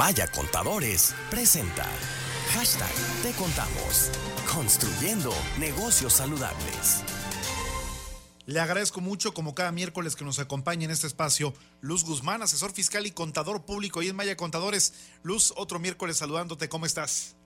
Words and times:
Maya 0.00 0.26
Contadores 0.28 1.14
presenta 1.28 1.86
Hashtag 2.54 2.90
Te 3.22 3.32
Contamos. 3.32 4.10
Construyendo 4.50 5.30
negocios 5.58 6.14
saludables. 6.14 7.02
Le 8.46 8.60
agradezco 8.60 9.02
mucho, 9.02 9.34
como 9.34 9.54
cada 9.54 9.72
miércoles 9.72 10.16
que 10.16 10.24
nos 10.24 10.38
acompaña 10.38 10.86
en 10.86 10.90
este 10.90 11.06
espacio, 11.06 11.52
Luz 11.82 12.04
Guzmán, 12.04 12.40
asesor 12.40 12.72
fiscal 12.72 13.04
y 13.04 13.10
contador 13.10 13.66
público 13.66 14.00
y 14.00 14.08
en 14.08 14.16
Maya 14.16 14.38
Contadores. 14.38 14.94
Luz, 15.22 15.52
otro 15.54 15.78
miércoles 15.78 16.16
saludándote, 16.16 16.70
¿cómo 16.70 16.86
estás? 16.86 17.36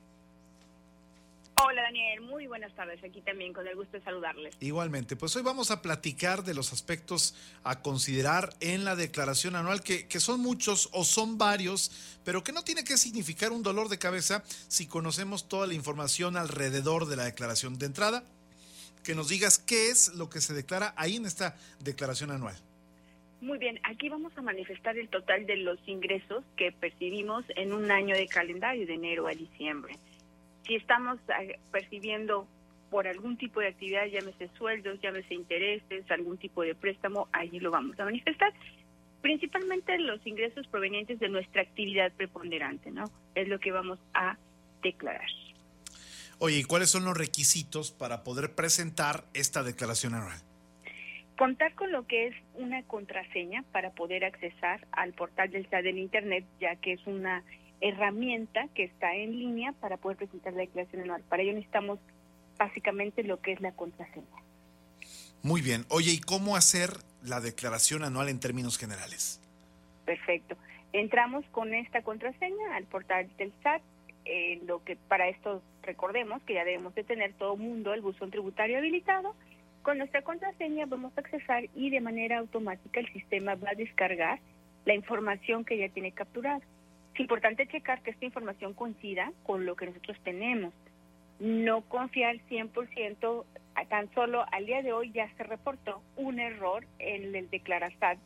Hola 1.67 1.81
Daniel, 1.81 2.21
muy 2.21 2.47
buenas 2.47 2.75
tardes. 2.75 3.03
Aquí 3.03 3.23
también 3.23 3.55
con 3.55 3.67
el 3.67 3.75
gusto 3.75 3.97
de 3.97 4.05
saludarles. 4.05 4.55
Igualmente, 4.61 5.17
pues 5.17 5.35
hoy 5.35 5.43
vamos 5.43 5.71
a 5.71 5.81
platicar 5.81 6.45
de 6.45 6.53
los 6.53 6.75
aspectos 6.75 7.35
a 7.63 7.81
considerar 7.81 8.51
en 8.61 8.85
la 8.85 8.97
declaración 8.97 9.57
anual, 9.57 9.83
que, 9.83 10.07
que, 10.07 10.21
son 10.21 10.41
muchos 10.41 10.91
o 10.93 11.05
son 11.05 11.39
varios, 11.39 12.19
pero 12.23 12.45
que 12.45 12.53
no 12.53 12.65
tiene 12.65 12.85
que 12.85 12.99
significar 12.99 13.51
un 13.51 13.63
dolor 13.63 13.89
de 13.89 13.99
cabeza 13.99 14.45
si 14.69 14.87
conocemos 14.87 15.49
toda 15.49 15.67
la 15.67 15.73
información 15.73 16.37
alrededor 16.37 17.07
de 17.07 17.17
la 17.17 17.25
declaración 17.25 17.79
de 17.79 17.87
entrada. 17.87 18.25
Que 19.03 19.15
nos 19.15 19.31
digas 19.31 19.59
qué 19.59 19.89
es 19.89 20.15
lo 20.17 20.29
que 20.29 20.43
se 20.43 20.53
declara 20.53 20.93
ahí 20.99 21.17
en 21.17 21.25
esta 21.25 21.57
declaración 21.81 22.31
anual. 22.31 22.57
Muy 23.41 23.57
bien, 23.57 23.81
aquí 23.85 24.11
vamos 24.11 24.37
a 24.37 24.43
manifestar 24.43 24.99
el 24.99 25.09
total 25.09 25.47
de 25.47 25.57
los 25.57 25.79
ingresos 25.87 26.45
que 26.59 26.73
percibimos 26.73 27.43
en 27.57 27.73
un 27.73 27.91
año 27.91 28.15
de 28.15 28.29
calendario 28.29 28.87
de 28.87 28.95
enero 28.95 29.27
a 29.27 29.33
diciembre 29.33 29.97
si 30.67 30.77
estamos 30.77 31.19
eh, 31.41 31.59
percibiendo 31.71 32.47
por 32.91 33.07
algún 33.07 33.37
tipo 33.37 33.61
de 33.61 33.69
actividad, 33.69 34.07
llámese 34.07 34.49
sueldos, 34.57 35.01
llámese 35.03 35.35
intereses, 35.35 36.09
algún 36.11 36.39
tipo 36.39 36.63
de 36.63 36.75
préstamo, 36.75 37.29
allí 37.33 37.59
lo 37.59 37.71
vamos 37.71 37.99
a 37.99 38.05
manifestar. 38.05 38.53
Principalmente 39.21 39.99
los 39.99 40.25
ingresos 40.27 40.67
provenientes 40.69 41.19
de 41.19 41.29
nuestra 41.29 41.63
actividad 41.63 42.13
preponderante, 42.13 42.91
¿no? 42.91 43.05
Es 43.35 43.49
lo 43.49 43.59
que 43.59 43.73
vamos 43.73 43.99
a 44.13 44.37
declarar. 44.83 45.27
Oye, 46.39 46.59
¿y 46.59 46.65
cuáles 46.65 46.91
son 46.91 47.05
los 47.05 47.17
requisitos 47.17 47.91
para 47.91 48.23
poder 48.23 48.55
presentar 48.55 49.25
esta 49.35 49.63
declaración 49.63 50.15
anual? 50.15 50.39
Contar 51.39 51.75
con 51.75 51.91
lo 51.91 52.07
que 52.07 52.29
es 52.29 52.35
una 52.55 52.83
contraseña 52.85 53.65
para 53.73 53.91
poder 53.91 54.25
accesar 54.25 54.87
al 54.93 55.15
portal 55.15 55.51
del 55.51 55.69
SAT 55.69 55.87
en 55.87 55.99
Internet, 55.99 56.45
ya 56.61 56.77
que 56.77 56.93
es 56.93 57.07
una 57.07 57.43
herramienta 57.85 58.67
que 58.75 58.85
está 58.85 59.15
en 59.15 59.33
línea 59.39 59.73
para 59.73 59.99
poder 59.99 60.17
presentar 60.17 60.55
la 60.55 60.61
declaración 60.61 61.03
anual. 61.03 61.23
Para 61.29 61.43
ello 61.43 61.53
necesitamos 61.53 61.99
básicamente 62.59 63.23
lo 63.23 63.41
que 63.41 63.53
es 63.53 63.61
la 63.61 63.73
contraseña. 63.73 64.27
Muy 65.43 65.61
bien. 65.61 65.85
Oye, 65.91 66.13
¿y 66.13 66.19
cómo 66.19 66.57
hacer 66.57 66.91
la 67.23 67.43
declaración 67.43 68.03
anual 68.03 68.31
en 68.31 68.41
términos 68.41 68.79
generales? 68.79 69.39
Perfecto. 70.07 70.57
Entramos 70.95 71.45
con 71.53 71.75
esta 71.75 72.01
contraseña 72.03 72.75
al 72.75 72.85
portal 72.85 73.29
del 73.37 73.53
SAT. 73.63 73.83
lo 74.67 74.83
que 74.83 74.97
para 74.97 75.29
esto 75.29 75.63
recordemos 75.83 76.43
que 76.45 76.55
ya 76.55 76.65
debemos 76.65 76.95
de 76.95 77.05
tener 77.05 77.35
todo 77.35 77.57
mundo 77.57 77.93
el 77.93 78.01
buzón 78.01 78.31
tributario 78.31 78.79
habilitado. 78.79 79.35
Con 79.83 79.99
nuestra 79.99 80.23
contraseña 80.23 80.87
vamos 80.87 81.13
a 81.17 81.21
accesar 81.21 81.65
y 81.75 81.91
de 81.91 82.01
manera 82.01 82.39
automática 82.39 83.01
el 83.01 83.13
sistema 83.13 83.57
va 83.57 83.71
a 83.71 83.75
descargar 83.75 84.41
la 84.87 84.95
información 84.95 85.67
que 85.67 85.77
ya 85.77 85.91
tiene 85.91 86.13
capturada. 86.13 86.63
Es 87.15 87.21
importante 87.21 87.69
checar 87.69 88.03
que 88.03 88.11
esta 88.11 88.25
información 88.25 88.75
coincida 88.75 89.33
con 89.45 89.65
lo 89.65 89.77
que 89.77 89.87
nosotros 89.87 90.17
tenemos. 90.25 90.75
No 91.39 91.83
confiar 91.83 92.37
100%, 92.51 93.45
tan 93.89 94.13
solo 94.15 94.45
al 94.51 94.67
día 94.67 94.83
de 94.83 94.93
hoy 94.93 95.13
ya 95.13 95.33
se 95.37 95.45
reportó 95.45 96.03
un 96.17 96.41
error 96.41 96.85
en 96.99 97.35
el 97.35 97.49
declarastat 97.51 98.19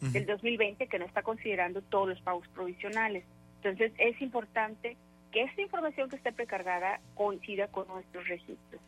del 0.00 0.26
2020 0.26 0.86
que 0.86 0.98
no 0.98 1.06
está 1.06 1.22
considerando 1.22 1.82
todos 1.82 2.08
los 2.08 2.20
pagos 2.20 2.46
provisionales. 2.48 3.24
Entonces 3.62 3.92
es 3.98 4.20
importante 4.20 4.96
que 5.32 5.42
esta 5.42 5.62
información 5.62 6.08
que 6.08 6.16
esté 6.16 6.32
precargada 6.32 7.00
coincida 7.14 7.66
con 7.68 7.88
nuestros 7.88 8.28
registros. 8.28 8.80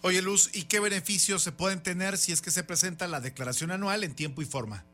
Oye 0.00 0.22
Luz, 0.22 0.54
¿y 0.56 0.64
qué 0.64 0.80
beneficios 0.80 1.42
se 1.42 1.52
pueden 1.52 1.82
tener 1.82 2.16
si 2.16 2.32
es 2.32 2.40
que 2.40 2.50
se 2.50 2.64
presenta 2.64 3.06
la 3.08 3.20
declaración 3.20 3.72
anual 3.72 4.04
en 4.04 4.14
tiempo 4.14 4.40
y 4.40 4.46
forma? 4.46 4.84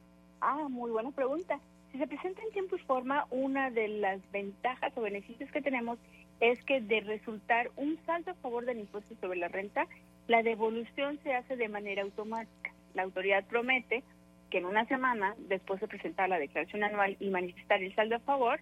Ah, 0.40 0.66
muy 0.68 0.90
buena 0.90 1.10
pregunta. 1.12 1.60
Si 1.94 2.00
se 2.00 2.08
presenta 2.08 2.42
en 2.42 2.50
tiempo 2.50 2.74
y 2.74 2.80
forma, 2.80 3.24
una 3.30 3.70
de 3.70 3.86
las 3.86 4.20
ventajas 4.32 4.92
o 4.96 5.00
beneficios 5.00 5.48
que 5.52 5.62
tenemos 5.62 5.96
es 6.40 6.60
que 6.64 6.80
de 6.80 6.98
resultar 7.02 7.70
un 7.76 7.96
saldo 8.04 8.32
a 8.32 8.34
favor 8.34 8.66
del 8.66 8.80
impuesto 8.80 9.14
sobre 9.20 9.38
la 9.38 9.46
renta, 9.46 9.86
la 10.26 10.42
devolución 10.42 11.20
se 11.22 11.36
hace 11.36 11.54
de 11.54 11.68
manera 11.68 12.02
automática. 12.02 12.72
La 12.94 13.04
autoridad 13.04 13.44
promete 13.44 14.02
que 14.50 14.58
en 14.58 14.64
una 14.66 14.86
semana, 14.86 15.36
después 15.48 15.80
de 15.80 15.86
presentar 15.86 16.28
la 16.28 16.40
declaración 16.40 16.82
anual 16.82 17.16
y 17.20 17.30
manifestar 17.30 17.80
el 17.80 17.94
saldo 17.94 18.16
a 18.16 18.26
favor, 18.26 18.58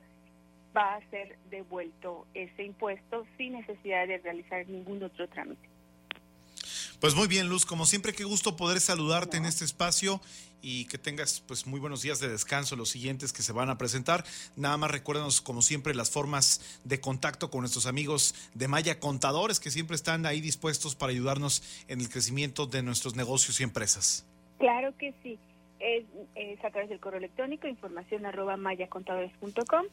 va 0.76 0.96
a 0.96 1.08
ser 1.08 1.38
devuelto 1.48 2.26
ese 2.34 2.64
impuesto 2.64 3.24
sin 3.38 3.54
necesidad 3.54 4.08
de 4.08 4.18
realizar 4.18 4.68
ningún 4.68 5.02
otro 5.02 5.26
trámite. 5.28 5.70
Pues 7.02 7.16
muy 7.16 7.26
bien, 7.26 7.48
Luz, 7.48 7.66
como 7.66 7.84
siempre, 7.84 8.12
qué 8.12 8.22
gusto 8.22 8.54
poder 8.54 8.78
saludarte 8.78 9.36
en 9.36 9.44
este 9.44 9.64
espacio 9.64 10.20
y 10.62 10.84
que 10.84 10.98
tengas 10.98 11.40
pues 11.40 11.66
muy 11.66 11.80
buenos 11.80 12.02
días 12.02 12.20
de 12.20 12.28
descanso 12.28 12.76
los 12.76 12.90
siguientes 12.90 13.32
que 13.32 13.42
se 13.42 13.52
van 13.52 13.70
a 13.70 13.76
presentar. 13.76 14.22
Nada 14.54 14.76
más 14.76 14.92
recuérdanos 14.92 15.40
como 15.40 15.62
siempre 15.62 15.96
las 15.96 16.12
formas 16.12 16.80
de 16.84 17.00
contacto 17.00 17.50
con 17.50 17.62
nuestros 17.62 17.86
amigos 17.86 18.36
de 18.54 18.68
Maya 18.68 19.00
Contadores 19.00 19.58
que 19.58 19.72
siempre 19.72 19.96
están 19.96 20.26
ahí 20.26 20.40
dispuestos 20.40 20.94
para 20.94 21.10
ayudarnos 21.10 21.84
en 21.88 22.00
el 22.00 22.08
crecimiento 22.08 22.66
de 22.66 22.84
nuestros 22.84 23.16
negocios 23.16 23.58
y 23.58 23.64
empresas. 23.64 24.24
Claro 24.60 24.96
que 24.96 25.12
sí. 25.24 25.40
Es, 25.80 26.04
a 26.64 26.70
través 26.70 26.88
del 26.88 27.00
correo 27.00 27.18
electrónico 27.18 27.66
información 27.66 28.26
arroba 28.26 28.56
mayacontadores.com 28.56 29.86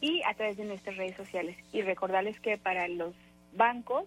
y 0.00 0.22
a 0.22 0.32
través 0.32 0.56
de 0.56 0.64
nuestras 0.64 0.96
redes 0.96 1.14
sociales. 1.18 1.58
Y 1.74 1.82
recordarles 1.82 2.40
que 2.40 2.56
para 2.56 2.88
los 2.88 3.12
bancos 3.54 4.06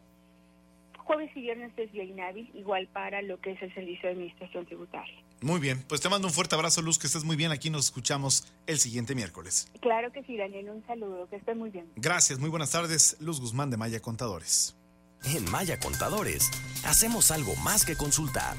jueves 1.08 1.32
y 1.36 1.42
viernes 1.42 1.72
es 1.78 1.92
día 1.94 2.04
inhábil, 2.04 2.52
igual 2.54 2.88
para 2.88 3.22
lo 3.22 3.40
que 3.40 3.52
es 3.52 3.62
el 3.62 3.74
servicio 3.74 4.10
de 4.10 4.16
administración 4.16 4.66
tributaria. 4.66 5.16
Muy 5.42 5.60
bien, 5.60 5.84
pues 5.88 6.02
te 6.02 6.10
mando 6.10 6.28
un 6.28 6.34
fuerte 6.34 6.56
abrazo, 6.56 6.82
Luz, 6.82 7.00
que 7.00 7.08
estés 7.08 7.24
muy 7.24 7.38
bien. 7.38 7.52
Aquí 7.52 7.70
nos 7.70 7.86
escuchamos 7.86 8.54
el 8.68 8.78
siguiente 8.78 9.16
miércoles. 9.16 9.72
Claro 9.82 10.12
que 10.12 10.24
sí, 10.24 10.36
Daniel, 10.36 10.70
un 10.70 10.86
saludo, 10.86 11.28
que 11.30 11.38
estés 11.38 11.56
muy 11.56 11.70
bien. 11.70 11.90
Gracias, 11.96 12.40
muy 12.40 12.50
buenas 12.50 12.72
tardes. 12.72 13.18
Luz 13.22 13.40
Guzmán 13.40 13.70
de 13.70 13.78
Maya 13.78 14.02
Contadores. 14.02 14.76
En 15.24 15.50
Maya 15.50 15.80
Contadores, 15.80 16.52
hacemos 16.86 17.32
algo 17.32 17.56
más 17.58 17.86
que 17.86 17.96
consultar. 17.96 18.56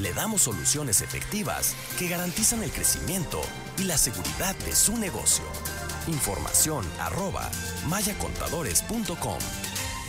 Le 0.00 0.12
damos 0.12 0.42
soluciones 0.42 1.02
efectivas 1.02 1.76
que 1.98 2.08
garantizan 2.08 2.62
el 2.62 2.70
crecimiento 2.70 3.40
y 3.78 3.84
la 3.84 3.98
seguridad 3.98 4.56
de 4.64 4.72
su 4.72 4.96
negocio. 4.96 5.44
Información 6.06 6.84
arroba 6.98 7.50
mayacontadores.com. 7.88 9.38